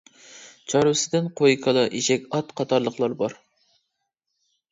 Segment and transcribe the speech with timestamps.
[0.71, 3.39] چارۋىسىدىن قوي، كالا، ئېشەك، ئات قاتارلىقلار بار.